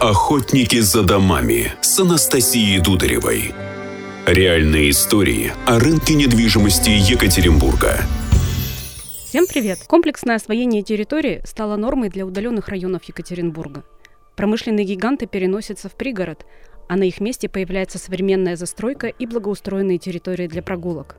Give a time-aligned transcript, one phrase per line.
[0.00, 3.52] Охотники за домами с Анастасией Дударевой.
[4.24, 7.98] Реальные истории о рынке недвижимости Екатеринбурга.
[9.26, 9.80] Всем привет!
[9.86, 13.84] Комплексное освоение территории стало нормой для удаленных районов Екатеринбурга.
[14.36, 16.46] Промышленные гиганты переносятся в пригород,
[16.88, 21.16] а на их месте появляется современная застройка и благоустроенные территории для прогулок.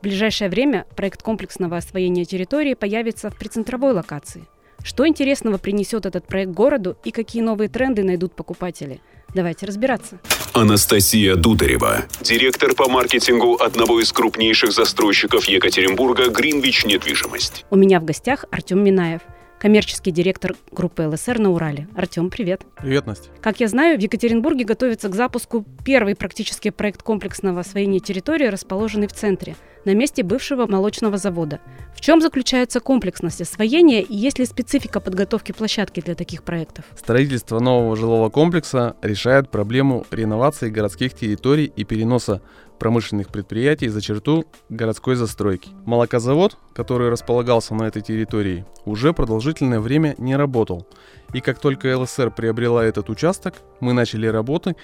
[0.00, 4.48] В ближайшее время проект комплексного освоения территории появится в прицентровой локации–
[4.86, 9.00] что интересного принесет этот проект городу и какие новые тренды найдут покупатели?
[9.34, 10.20] Давайте разбираться.
[10.54, 17.66] Анастасия Дударева, директор по маркетингу одного из крупнейших застройщиков Екатеринбурга «Гринвич Недвижимость».
[17.70, 19.22] У меня в гостях Артем Минаев–
[19.58, 21.88] коммерческий директор группы ЛСР на Урале.
[21.96, 22.62] Артем, привет.
[22.80, 23.30] Привет, Настя.
[23.40, 29.08] Как я знаю, в Екатеринбурге готовится к запуску первый практически проект комплексного освоения территории, расположенный
[29.08, 29.56] в центре,
[29.86, 31.60] на месте бывшего молочного завода.
[31.94, 36.84] В чем заключается комплексность освоения и есть ли специфика подготовки площадки для таких проектов?
[36.96, 42.42] Строительство нового жилого комплекса решает проблему реновации городских территорий и переноса
[42.78, 45.70] промышленных предприятий за черту городской застройки.
[45.86, 50.86] Молокозавод, который располагался на этой территории, уже продолжительное время не работал.
[51.32, 54.76] И как только ЛСР приобрела этот участок, мы начали работы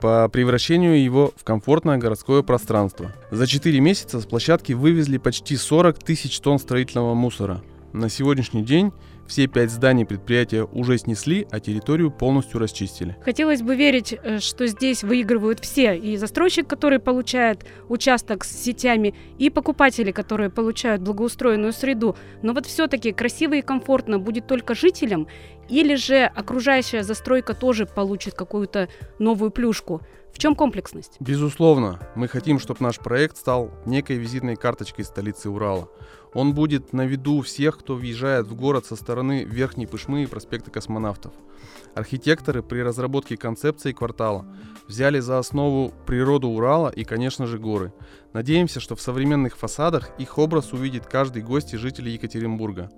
[0.00, 3.12] по превращению его в комфортное городское пространство.
[3.30, 7.62] За 4 месяца с площадки вывезли почти 40 тысяч тонн строительного мусора.
[7.92, 8.92] На сегодняшний день
[9.28, 13.16] все пять зданий предприятия уже снесли, а территорию полностью расчистили.
[13.22, 15.94] Хотелось бы верить, э, что здесь выигрывают все.
[15.94, 22.16] И застройщик, который получает участок с сетями, и покупатели, которые получают благоустроенную среду.
[22.42, 25.28] Но вот все-таки красиво и комфортно будет только жителям,
[25.68, 30.00] или же окружающая застройка тоже получит какую-то новую плюшку.
[30.32, 31.16] В чем комплексность?
[31.20, 35.88] Безусловно, мы хотим, чтобы наш проект стал некой визитной карточкой столицы Урала.
[36.38, 40.70] Он будет на виду всех, кто въезжает в город со стороны Верхней Пышмы и проспекта
[40.70, 41.32] Космонавтов.
[41.96, 44.46] Архитекторы при разработке концепции квартала
[44.86, 47.92] взяли за основу природу Урала и, конечно же, горы.
[48.34, 52.88] Надеемся, что в современных фасадах их образ увидит каждый гость и житель Екатеринбурга.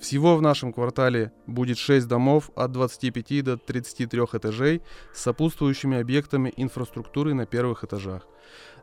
[0.00, 4.82] Всего в нашем квартале будет 6 домов от 25 до 33 этажей
[5.14, 8.26] с сопутствующими объектами инфраструктуры на первых этажах.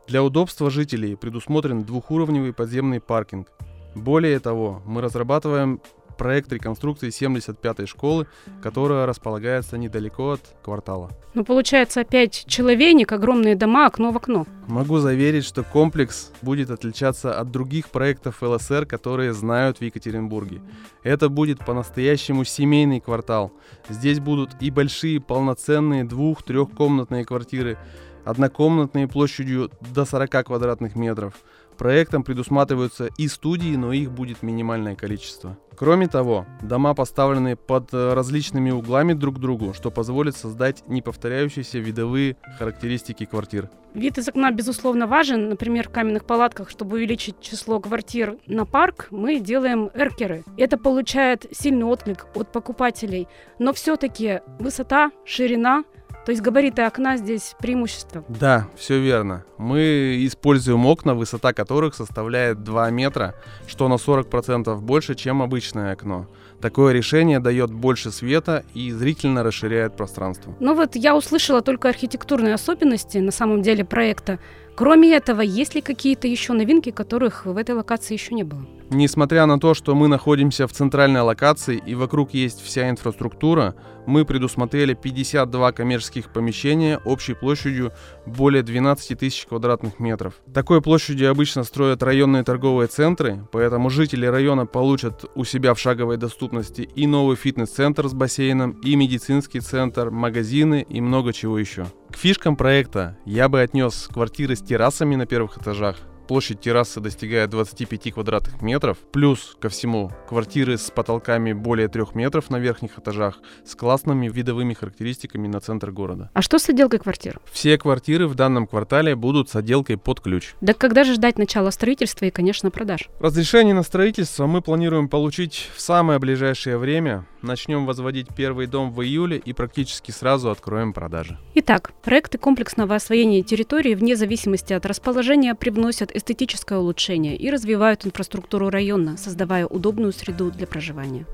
[0.06, 3.52] Для удобства жителей предусмотрен двухуровневый подземный паркинг.
[3.98, 5.80] Более того, мы разрабатываем
[6.18, 8.26] проект реконструкции 75-й школы,
[8.62, 11.10] которая располагается недалеко от квартала.
[11.32, 14.46] Ну, получается, опять человейник, огромные дома, окно в окно.
[14.66, 20.60] Могу заверить, что комплекс будет отличаться от других проектов ЛСР, которые знают в Екатеринбурге.
[21.04, 23.52] Это будет по-настоящему семейный квартал.
[23.88, 27.78] Здесь будут и большие полноценные двух-трехкомнатные квартиры,
[28.28, 31.34] однокомнатные площадью до 40 квадратных метров–
[31.78, 35.56] Проектом предусматриваются и студии, но их будет минимальное количество.
[35.76, 41.78] Кроме того, дома поставлены под э, различными углами друг к другу, что позволит создать неповторяющиеся
[41.78, 43.70] видовые характеристики квартир.
[43.94, 45.48] Вид из окна, безусловно, важен.
[45.48, 50.42] Например, в каменных палатках, чтобы увеличить число квартир на парк, мы делаем эркеры.
[50.56, 53.28] Это получает сильный отклик от покупателей.
[53.60, 55.84] Но все-таки высота, ширина–
[56.28, 58.22] то есть габариты окна здесь преимущество.
[58.28, 59.46] Да, все верно.
[59.56, 63.34] Мы используем окна, высота которых составляет 2 метра,
[63.66, 66.26] что на 40% больше, чем обычное окно.
[66.60, 70.54] Такое решение дает больше света и зрительно расширяет пространство.
[70.60, 74.38] Ну вот я услышала только архитектурные особенности на самом деле проекта.
[74.76, 78.66] Кроме этого, есть ли какие-то еще новинки, которых в этой локации еще не было?
[78.90, 83.74] Несмотря на то, что мы находимся в центральной локации и вокруг есть вся инфраструктура,
[84.06, 87.92] мы предусмотрели 52 коммерческих помещения общей площадью
[88.24, 90.34] более 12 тысяч квадратных метров.
[90.54, 96.16] Такой площадью обычно строят районные торговые центры, поэтому жители района получат у себя в шаговой
[96.16, 101.84] доступности и новый фитнес-центр с бассейном, и медицинский центр, магазины и много чего еще.
[102.10, 107.48] К фишкам проекта я бы отнес квартиры с террасами на первых этажах, Площадь террасы достигает
[107.48, 108.98] 25 квадратных метров.
[109.12, 114.74] Плюс ко всему квартиры с потолками более 3 метров на верхних этажах с классными видовыми
[114.74, 116.30] характеристиками на центр города.
[116.34, 117.40] А что с отделкой квартир?
[117.50, 120.54] Все квартиры в данном квартале будут с отделкой под ключ.
[120.60, 123.08] Да когда же ждать начала строительства и, конечно, продаж?
[123.20, 127.24] Разрешение на строительство мы планируем получить в самое ближайшее время.
[127.40, 131.38] Начнем возводить первый дом в июле и практически сразу откроем продажи.
[131.54, 138.70] Итак, проекты комплексного освоения территории вне зависимости от расположения привносят эстетическое улучшение и развивают инфраструктуру
[138.70, 141.26] района, создавая удобную среду для проживания.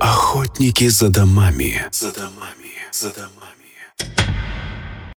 [0.00, 1.84] Охотники за домами.
[1.90, 2.72] За домами.
[2.92, 3.48] За домами.